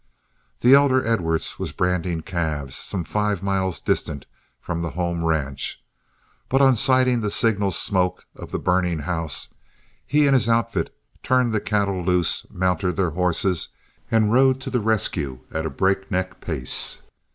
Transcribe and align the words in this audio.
The 0.61 0.73
elder 0.73 1.05
Edwards 1.05 1.59
was 1.59 1.71
branding 1.73 2.21
calves 2.21 2.75
some 2.75 3.03
five 3.03 3.43
miles 3.43 3.79
distant 3.79 4.25
from 4.59 4.81
the 4.81 4.89
home 4.97 5.23
ranch, 5.23 5.83
but 6.49 6.59
on 6.59 6.75
sighting 6.75 7.21
the 7.21 7.29
signal 7.29 7.69
smoke 7.69 8.25
of 8.35 8.49
the 8.49 8.57
burning 8.57 9.01
house, 9.01 9.53
he 10.07 10.25
and 10.25 10.33
his 10.33 10.49
outfit 10.49 10.91
turned 11.21 11.53
the 11.53 11.61
cattle 11.61 12.03
loose, 12.03 12.47
mounted 12.49 12.93
their 12.95 13.11
horses, 13.11 13.67
and 14.09 14.33
rode 14.33 14.59
to 14.61 14.71
the 14.71 14.79
rescue 14.81 15.41
at 15.51 15.67
a 15.67 15.69
break 15.69 16.09
neck 16.09 16.41
pace. 16.41 16.97